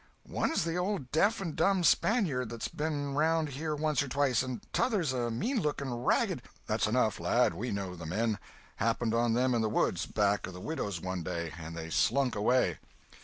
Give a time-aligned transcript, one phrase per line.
[0.27, 4.59] "One's the old deaf and dumb Spaniard that's ben around here once or twice, and
[4.73, 8.39] t'other's a mean looking, ragged—" "That's enough, lad, we know the men!
[8.77, 12.35] Happened on them in the woods back of the widow's one day, and they slunk
[12.35, 12.79] away.